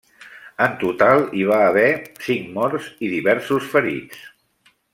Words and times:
En 0.67 0.71
total, 0.83 1.21
hi 1.39 1.43
va 1.49 1.59
haver 1.65 1.91
cinc 2.29 2.49
morts 2.55 2.89
i 3.09 3.11
diversos 3.13 3.69
ferits. 3.75 4.27